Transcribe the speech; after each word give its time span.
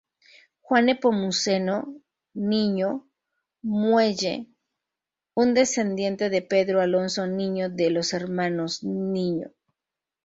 Juan 0.61 0.85
Nepomuceno 0.87 1.75
Niño 2.33 3.07
Muelle, 3.61 4.47
un 5.35 5.53
descendiente 5.53 6.31
de 6.31 6.41
Pedro 6.41 6.81
Alonso 6.81 7.27
Niño 7.27 7.69
de 7.69 7.91
los 7.91 8.13
Hermanos 8.15 8.83
Niño. 8.83 9.51